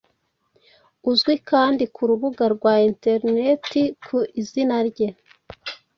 uzwi 1.11 1.33
kandi 1.49 1.83
ku 1.93 2.01
rubuga 2.09 2.43
rwa 2.55 2.73
interineti 2.89 3.81
ku 4.05 4.17
izina 4.41 4.75
rye 4.89 5.07